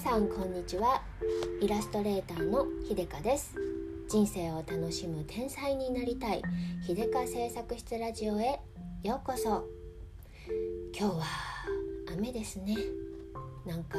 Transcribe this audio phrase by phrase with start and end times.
[0.00, 1.02] さんこんにちは。
[1.60, 3.54] イラストレーターのひでかです。
[4.08, 6.42] 人生を楽しむ天才になりたい
[6.86, 8.60] ひでか製作室ラジオへ
[9.02, 9.68] ようこそ。
[10.98, 11.24] 今日は
[12.14, 12.78] 雨ですね。
[13.66, 13.98] なんか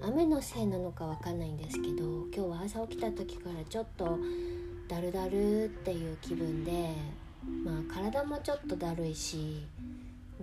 [0.00, 4.18] 雨のせいなのかわかんないんですけど今日は朝起きた時からちょっと
[4.88, 6.88] だるだるっていう気分で
[7.62, 9.66] まあ体もちょっとだるいし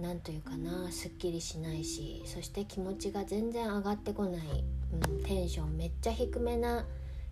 [0.02, 6.86] 何というかなすっきりしないしそして気持ちが全然上がってこない、うん、テンションめっちゃ低めな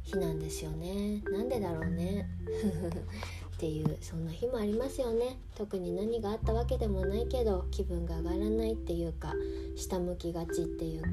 [0.03, 1.21] 日なんですよね。
[1.31, 2.27] なんでだろうね。
[3.55, 5.37] っていうそんな日もありますよね。
[5.55, 9.33] 特に何があったわけでもないけど気分が上がらないっていうか
[9.75, 11.09] 下向きがちっていうか。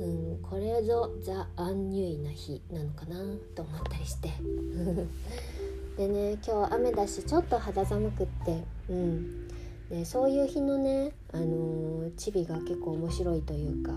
[0.00, 3.16] うんこれぞザ・アンニュイな日なのかな
[3.54, 4.30] と思ったりして。
[5.96, 8.64] でね今日雨だしちょっと肌寒くって。
[8.90, 9.51] うん
[9.92, 13.92] でそういう日のね、あのチビが結構面白いというか、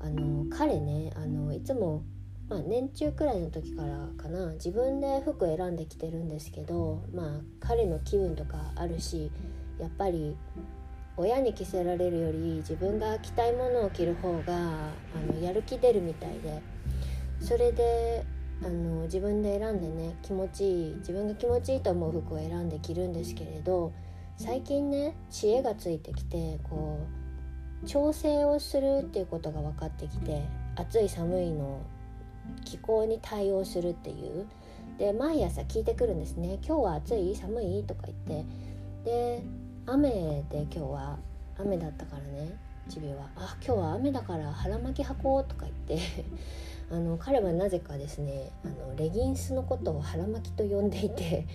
[0.00, 2.02] あの彼ね、あのいつも、
[2.48, 9.30] まあ、年中くらいの時からかな自分で服選んできてるんですけど、まあ、彼の気分とかあるし
[9.78, 10.36] やっぱり
[11.16, 16.60] 親に着せられるより自分が着たいものを着る方があのやる気出るみたいで
[17.40, 18.24] それで
[18.64, 23.92] あの自分で選んでね気持ちいい自分が気持ちいいと思う服を選んで着るんですけれど
[24.40, 26.98] 最近ね知恵がついてきてこ
[27.84, 30.42] う調整をするっていうことが分かってきて
[30.76, 31.82] 暑い寒いの
[32.64, 34.46] 気候に対応するっていう。
[34.98, 38.46] で毎朝聞いてくるんですね「今日は暑い寒い?」とか言って。
[39.04, 39.42] で
[39.84, 40.08] 雨
[40.48, 41.18] で今日は
[41.58, 42.56] 雨だったからね。
[42.88, 46.24] チビは「あ今日は雨だから腹巻き履こう」とか言って。
[46.90, 51.46] あの彼はなぜかですねあのレギンスのことを腹巻きと呼んでいて。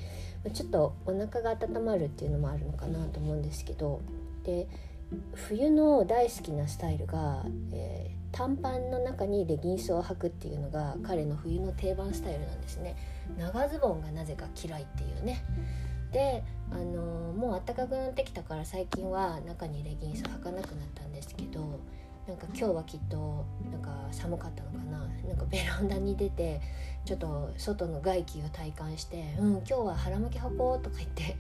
[0.52, 4.02] ちょっとお腹が温まるっていうのもあるのかなと思うんですけど
[4.44, 4.68] で
[5.34, 12.96] 冬の大好きなスタイルが、えー、短パンの中にレギンスを履くっていうのが彼の冬の定番スタイルなんですね。
[13.38, 15.44] 長ズボンがなぜか嫌いっていうね。
[16.12, 21.80] であのー、もう暖かくなってきたから最近は中にレギンス履かなくなったんですけど
[22.28, 25.06] なんか今日はきっとなんか寒かったのかな。
[25.28, 26.62] なんかベランダに出て
[27.04, 31.36] ちょっと外の外気を体感して「うん今日は腹巻き履こう」とか言って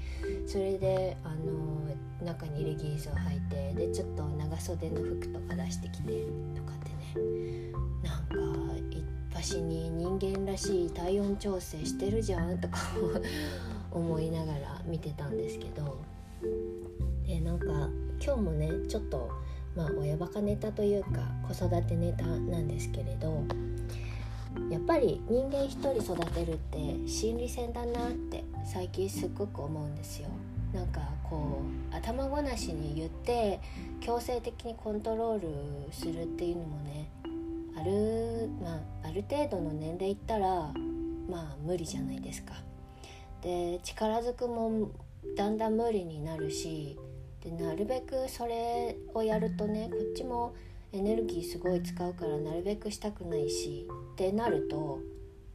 [0.47, 6.25] それであの中にレギンスを履いてでちょっと長袖の服とか出してきて
[6.55, 7.71] とかってね。
[8.03, 8.35] なんか
[8.91, 9.03] 一
[9.33, 12.77] 発に人間らしい体温調整してるじゃんとか
[13.91, 15.97] 思いながら見てたんですけど。
[17.25, 17.65] でなんか
[18.23, 19.31] 今日もねちょっと
[19.75, 21.09] まあ親バカネタというか
[21.47, 23.43] 子育てネタなんですけれど
[24.69, 30.29] やっぱり人間一人育てるって心理戦だなって最近すっごく思うんですよ。
[30.73, 33.61] なんかこう頭ごなしに言って
[34.01, 37.09] 強制的にコントロールするっていうのもね
[37.77, 40.47] ある,、まあ、ある程度の年齢いったら
[41.29, 42.53] まあ無理じゃないですか。
[43.41, 44.89] で力ずくも
[45.37, 46.97] だんだん無理になるし
[47.45, 50.55] でなるべくそれをやるとねこっちも
[50.91, 54.99] エネルギーすごい使うからなるべくしたくないしってなると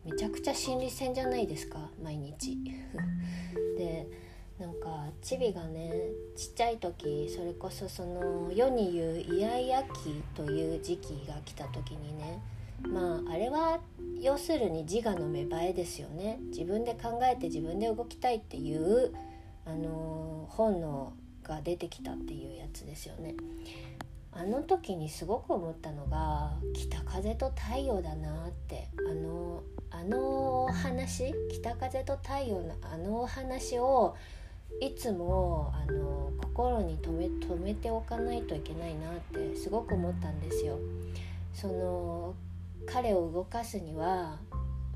[0.05, 2.57] めちゃくちゃ心理戦じゃないですか毎日。
[3.77, 4.07] で
[4.59, 5.91] なんかチビがね
[6.37, 12.41] ちっちゃい時それこそその世に言うイヤイヤ期という時期が来た時にね
[12.83, 13.81] まああれは
[14.21, 19.13] 要するに自我の芽生えですよね自分で考えて自分で動きたいっていう
[19.65, 21.15] あの本能
[21.45, 23.35] が出てきたっていうやつですよね。
[24.33, 34.15] あの時にすごく思ったのが北風と太陽だなってあのあの話北風と太陽のあのお話を
[34.81, 40.79] いつもあの心に留め留めておかないといけないなってすごく思ったんですよ。
[41.53, 42.35] その
[42.87, 44.39] 彼を動かすには、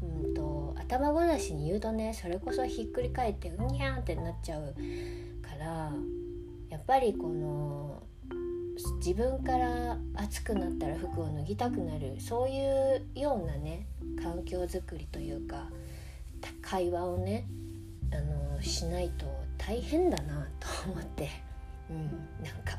[0.03, 4.75] うんと、頭ごなしに言うとねそれこそひっくり返ってうにゃんってなっちゃう
[5.43, 5.93] から
[6.75, 8.03] やっぱりこの
[8.97, 13.87] 自分から暑くなったら服を脱ぎたくなるそういうようなね
[14.21, 15.69] 環境づくりというか
[16.63, 17.47] 会話をね
[18.13, 18.17] あ
[18.57, 19.27] のしないと
[19.57, 21.31] 大変だなと思って、
[21.89, 22.07] うん、
[22.45, 22.77] なんか、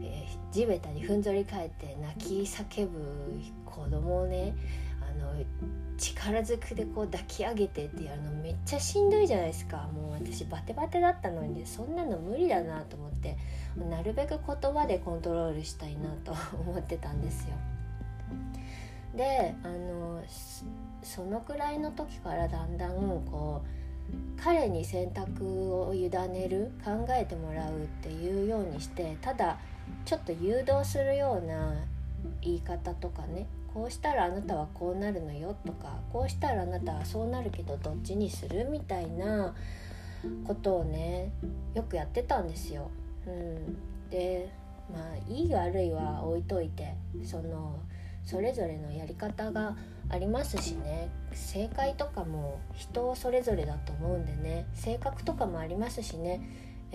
[0.00, 2.98] えー、地べたにふんぞり返って泣き叫ぶ
[3.66, 4.54] 子供をね
[5.16, 5.32] の
[5.98, 13.36] 力ずくでこう抱き上げてってやるのめっちゃしんどいじゃないですかもう私バテバテだったのにそんなの無理だなと思って
[13.76, 17.54] なるべく言葉でコントロールしたいなと思ってたんですよ。
[19.14, 20.22] であの
[21.02, 29.58] そのくらいの時からだんだんこう彼に選択を委ねる考えてもらうっていうようにしてただ
[30.04, 31.74] ちょっと誘導するような
[32.42, 33.46] 言い方とかね
[33.76, 39.54] こうしたらあなたはこうなるのよとかこうしたらあなたはそうなるけどどっちにするみたいな
[40.46, 41.30] ことをね
[41.74, 42.90] よくやってたんですよ。
[43.26, 44.50] うん、で
[44.90, 47.78] まあいい悪いは置いといてその
[48.24, 49.76] それぞれのやり方が
[50.08, 56.40] ありますしね正解とかも人それぞれだと思うんでね性格とかもありますしね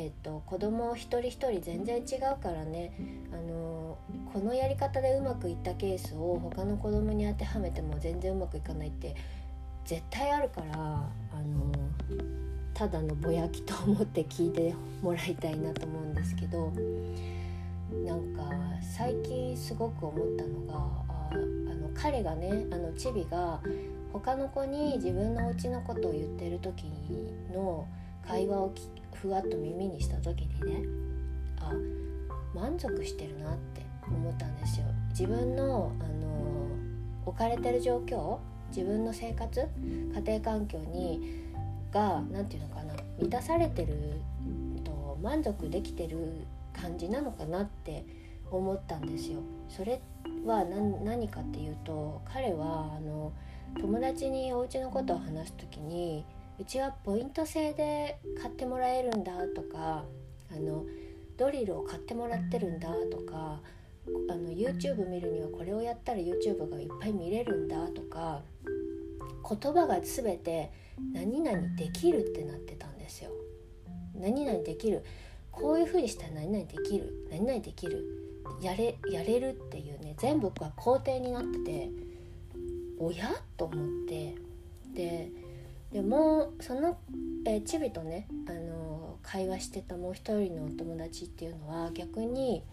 [0.02, 2.92] えっと、子供一人一人全然違うからね。
[3.32, 3.98] あの
[4.34, 9.16] このやり方でうまくいったケースを他の子供に当てはめても全然うまくいかないって
[9.86, 11.72] 絶対あるからあの
[12.74, 16.72] ただのぼやきと思って聞いてもらいたいなと思うんですけど
[18.06, 18.50] なんか
[18.82, 20.76] 最近すごく思ったのが
[21.10, 21.36] ああ
[21.76, 23.60] の彼がねあのチビが
[24.14, 26.86] 他の子に自分のお家のことを言ってる時
[27.54, 27.86] の
[28.26, 30.88] 会話を聞ふわっと耳にした時にね
[31.60, 31.72] あ
[32.56, 34.86] 満足してるなって思ったんですよ。
[35.12, 36.68] 自分のあの
[37.26, 38.40] 置かれてる状況
[38.76, 39.68] 自分の生活
[40.14, 41.46] 家庭環境に
[41.94, 44.22] が何て言うのかな満たされてる
[44.84, 48.06] と満足できてる感じなのかなって
[48.50, 49.40] 思ったんですよ。
[49.70, 50.02] それ
[50.46, 53.32] は何かっていうと彼はあの
[53.80, 56.26] 友達にお家のことを話す時に
[56.62, 60.06] うちはポイント制で買ってもらえるんだとか
[60.52, 60.86] あの
[61.36, 63.60] ドリルを買ってもらってるんだとか
[64.30, 68.42] あの YouTube 見るにはこれをやったら YouTube がいっぱい見れるんだとか
[69.50, 70.72] 言葉が全て
[71.12, 73.32] 何々できるってなってたんですよ。
[74.14, 75.04] 何々できる
[75.52, 78.06] こういう風にしたら何々できる何々できる
[78.62, 81.90] やれやれるっていうね全部が肯定になってて
[83.00, 83.32] おや？
[83.58, 84.36] と思って
[84.94, 85.32] で
[85.92, 86.98] でもその、
[87.46, 92.64] えー、チビとね、あのー、会話してたもう一人のお友達っていうのは逆に、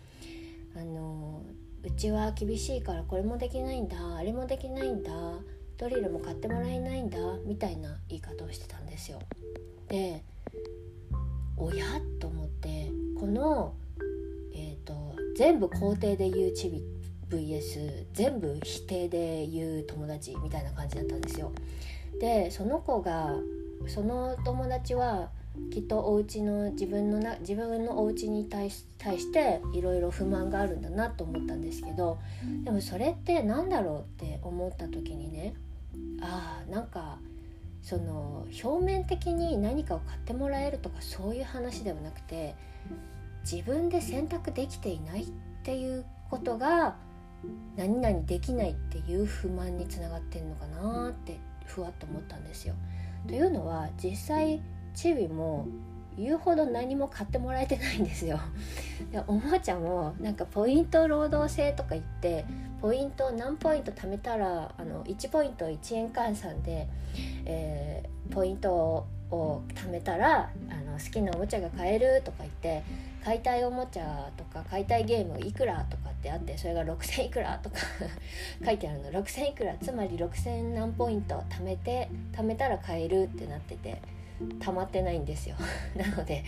[0.77, 5.11] あのー、うちは厳しいからこれもできないんだあれもできないんだ
[5.79, 9.21] ドリルも買ってもらえないんだみたいな言い方をしてたんですよ。
[9.89, 10.25] で
[11.57, 11.87] おや？
[12.21, 13.75] と思ってこの、
[14.55, 16.83] えーと、全部肯定で言うチビ
[17.31, 21.53] VS 全部否定で言う友達みたいな感じだったんですよ。
[22.21, 23.35] でその子が
[23.87, 25.31] その友達は
[25.73, 32.19] きっとお家の自分のな自分のお家に対し対していろいろ不満があるんだなと思ったんですけど
[32.65, 35.55] でもそれって何だろうって思った時にね
[36.21, 37.19] ああなんか
[37.83, 42.55] その表面的に何かを買ってもらえるとかそういう話ではなくて
[43.51, 45.27] 自分で選択できていないっ
[45.63, 46.97] ていうことが
[47.77, 51.39] 何々できないっていう不満につながってんのかなって
[51.69, 52.75] ふわっと思ったんですよ。
[53.27, 54.61] というのは実際
[54.95, 55.67] チビも
[56.17, 58.41] 言うほど何も買ってもらえてないんですよ。
[59.13, 62.45] でおもちゃもなんかポイント労働制とか言って
[62.81, 66.89] ポイント何ポイント貯めたらあの1ポイント1円換算で、
[67.45, 72.83] えー、ポイントを貯めたらあの好きなおもちゃが買えるとか言って
[73.25, 77.77] 買いたいおもちゃとか買いたいゲームいくらとかってあってそれが6,000いくらとか
[78.65, 79.11] 書いてあるの。
[79.11, 84.01] 6,000いくらつまり6,000何ポイント貯めて貯めたら買えるってなってて
[84.61, 85.57] 溜まってないんですよ。
[85.97, 86.45] なので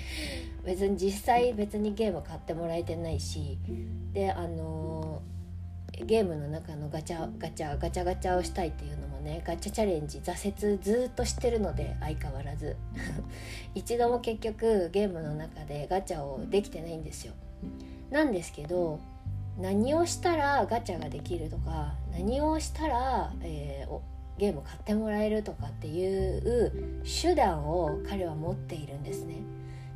[0.64, 3.58] 別に実際別にゲーム買ってもらえてないし
[4.12, 5.39] であのー、
[6.06, 12.76] ゲームの中のガチャガチャガチャガチャをしたいっていうのもねガチャチャレンジ挫折ずっとしてるので相変わらず。
[13.74, 17.34] 一度も結局ゲームの中でガチャをできてないんですよ。
[18.10, 18.98] なんですけど
[19.58, 24.00] 何をしたらガチャができるとか何をしたら、えー、
[24.38, 29.36] ゲーム買ってもらえるとかっていう手段を彼は持っているんですね。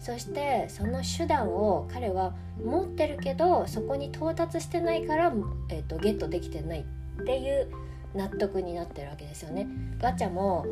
[0.04, 5.32] そしてその手段を彼は持ってるけどそこに到達してないから、
[5.70, 7.70] えーと、ゲットできてないっていう
[8.14, 9.66] 納得になってるわけですよね。
[9.98, 10.66] ガチャも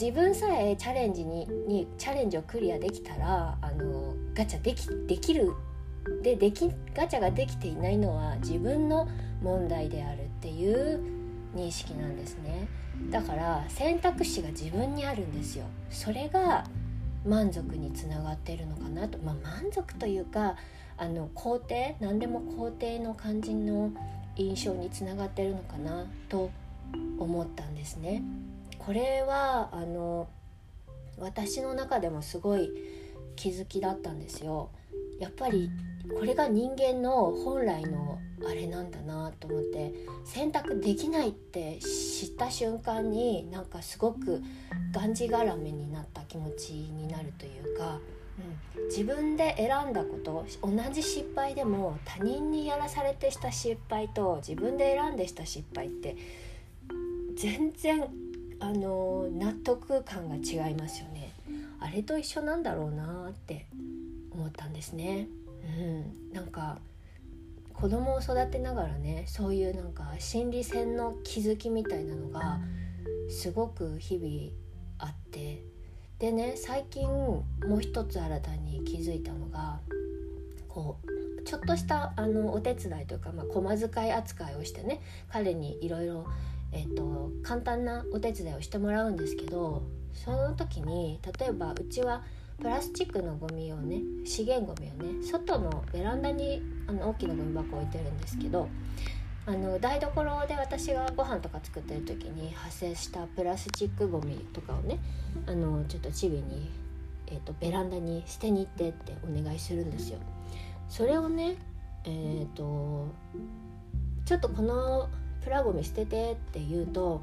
[0.00, 5.52] 自分さえチャレンジににチャレンジをクリアできたらあのガチャできできる
[6.22, 9.08] でできガチャができていないのは自分の
[9.42, 11.00] 問題であるっていう
[11.56, 12.68] 認識なんですね。
[13.10, 15.64] だから選択肢が自分にあるんですよ。
[15.90, 16.64] それが
[17.24, 19.18] 満足につながっているのかなと。
[19.18, 20.56] まあ満足というか
[20.96, 23.92] あの肯定何でも肯定の感じの
[24.36, 26.50] 印象につながってるのかなと
[27.18, 28.22] 思ったんですね。
[28.78, 30.28] これはあの
[31.18, 32.70] 私の中でもすごい
[33.36, 34.70] 気づきだったんですよ。
[35.18, 35.70] やっぱり
[36.12, 39.92] これが人間の本来のあれなんだなと思って
[40.24, 44.42] 選択できないって知った瞬間になんかすごく
[44.92, 48.00] がんじがらめになった気持ちになるというか
[48.76, 56.16] うん、自分で選んだこと同じ失敗でも他人にやらされてした失敗と自分で選んでした失敗って
[57.36, 58.08] 全然
[58.60, 61.32] あの納得感が違いますよね
[61.80, 63.66] あれと一緒なんだろうなって
[64.32, 65.28] 思ったんですね。
[65.78, 66.78] うん、なんか
[67.72, 72.60] 子供を育てながらねそういうなんか心理戦の気づきみたいなのが
[73.28, 74.52] すごく日々
[74.98, 75.62] あって。
[76.18, 79.80] でね最近もう一つ新たに気づいたのが
[80.68, 86.26] こうちょっとしたあのお手伝いというか、まあ、駒遣い扱いをしてね彼にいろいろ
[87.42, 92.22] 簡単なお手伝いをしてもらうんですけどその時に例えばうちは
[92.60, 98.68] プラスチックのゴミをね資源ゴミをね外のベランダにあの大きなゴミ箱置いてるんですけど
[99.46, 104.98] あの台所で私がご飯とか作ってる時に発生したプラスチックごみとかをね
[105.46, 106.70] あのちょっとチビに、
[107.26, 110.18] えーと、ベランダに捨てに行ってってお願いするんですよ。
[110.88, 111.56] それをね
[112.06, 113.08] えーと、
[114.26, 115.08] ちょっとこの
[115.42, 117.22] プラゴミ捨ててって言うと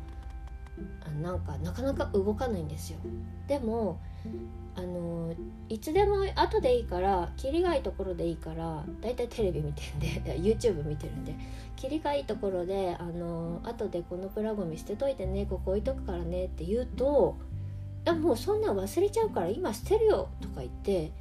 [1.21, 2.99] なんかなかなか動かないんですよ。
[3.47, 3.99] でも
[4.75, 5.33] あの
[5.67, 10.07] いつでも後でいいから切りがいいところでいいからだいたいテレビ見てんで
[10.39, 11.35] YouTube 見てるんで
[11.75, 17.35] 切りがいいところであの後でこのプラゴミ捨てといてねここ置いとくからねって言うと
[18.05, 21.11] 「あもうそんなん忘れちゃうから今捨てるよ」とか言って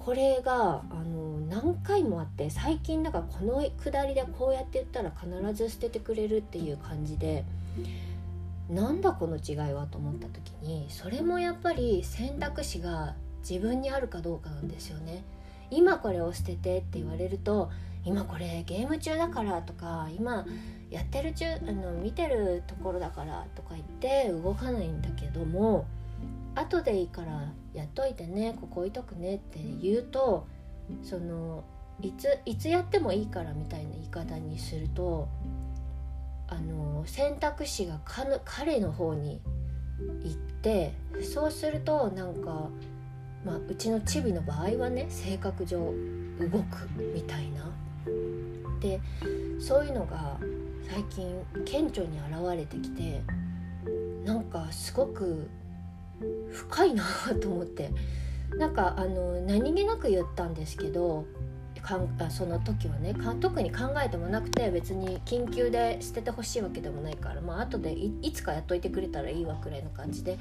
[0.00, 7.44] これがあの何回もあって最近だからこのくだりでこうやって言ったら必ず捨ててくれるっていう感じで。
[8.68, 13.14] なんだこの違いはと思った時にそれもやっぱり選択肢が
[13.48, 15.24] 自分にあるかどうかなんですよね。
[15.70, 17.70] 今これを捨ててって言われると
[18.04, 20.44] 今これゲーム中だからとか今
[20.90, 25.86] やってる中あの見てるところだからとか言って動かないんだけども
[26.54, 30.46] 後でいいからやっといてねここ置いとくねって言うと
[31.02, 31.64] その
[32.02, 35.28] いついつやってもいいからみたいな言い方にすると
[36.52, 37.98] あの選択肢が
[38.44, 39.40] 彼の方に
[40.22, 40.92] 行って
[41.22, 42.68] そうするとなんか、
[43.44, 47.62] まあ、うちのチビの場合はね性格上動くみたいな。
[48.80, 49.00] で
[49.60, 50.36] そういうのが
[50.90, 53.22] 最近顕著に現れてきて
[54.24, 55.48] なんかすごく
[56.50, 57.04] 深いな
[57.40, 57.90] と思って
[58.58, 61.24] なんかあの何気なく言ったんですけど
[61.82, 70.38] かんあその時はね特に考えてもなくて別に緊急で捨ててほしいわけでもないからまあ後でいつかやっといてくれたらいいわくらいの感じで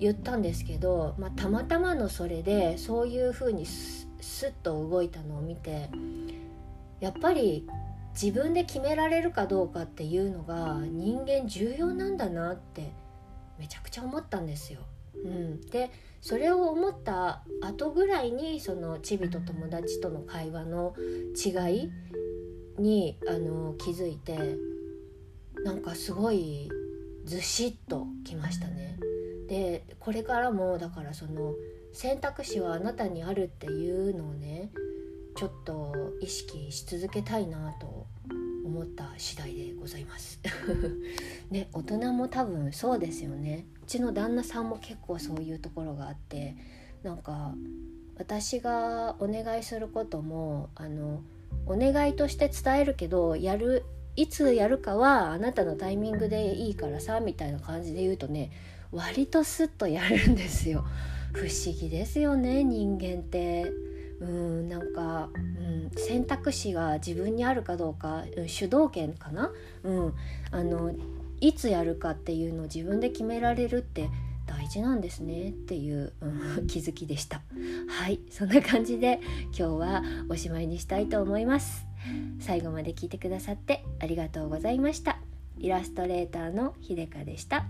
[0.00, 5.88] 言ったんですけど、まあ、たまたまのそれでそういう風にスッと動いたのを見て
[7.00, 7.66] やっぱり
[8.20, 12.92] 自分で決められるかどうかっていうのが人間重要なんだなって
[13.58, 14.80] めちゃくちゃ思ったんですよ。
[15.24, 15.90] うん、で
[16.20, 20.94] それを思った後ぐらいにそのチビと友達との会話の
[21.34, 21.90] 違い
[22.78, 24.38] にあの気づいて
[25.64, 26.70] なんかすごい
[27.24, 28.98] ずしっときましたね。
[29.48, 31.54] でこれからもだからその
[31.92, 34.70] 選択肢はあなたにあるっていうのをね
[35.36, 38.06] ちょっと意識し続けたいなと
[38.64, 40.40] 思った次第でございます
[41.52, 43.66] ね大人も多分そうですよね。
[43.82, 46.56] うちの旦那さんも結構そういうところがあって
[47.02, 47.54] なんか
[48.16, 51.22] 私がお願いすることもあの
[51.66, 53.84] お願いとして伝えるけどやる
[54.16, 58.50] いつやるかはあなたのタイミングでいいからさみたいな感じで言うとね
[58.90, 60.84] 割とスッとやるんですよ。
[61.32, 63.72] 不思議ですよね人間って。
[64.20, 69.50] うんなんか、うん、選択肢が自分にあるかどうか、主導権かな、
[69.82, 70.14] うん、
[70.52, 70.92] あの
[71.42, 74.08] いつやるかっていうのを自分で決められるって
[74.46, 77.42] 大事なんですねっていう、うん、気づきでした。
[77.88, 81.84] はいそんな感じで今日はおしまいにしたいと思います。
[82.38, 85.18] 最後まで聞いてくださってありがとうございました。
[85.58, 87.66] イラストレーターのひでかでした。